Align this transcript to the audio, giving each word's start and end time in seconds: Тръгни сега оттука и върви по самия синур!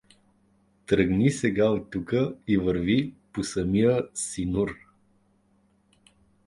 Тръгни 0.85 1.29
сега 1.31 1.69
оттука 1.69 2.35
и 2.47 2.57
върви 2.57 3.13
по 3.33 3.43
самия 3.43 4.07
синур! 4.13 4.71